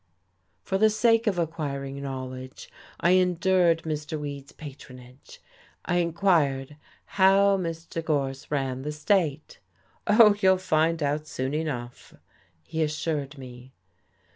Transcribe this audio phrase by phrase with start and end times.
[0.63, 4.19] For the sake of acquiring knowledge, I endured Mr.
[4.19, 5.39] Weed's patronage.
[5.85, 8.03] I inquired how Mr.
[8.03, 9.59] Gorse ran the state.
[10.07, 12.15] "Oh, you'll find out soon enough,"
[12.63, 13.73] he assured me.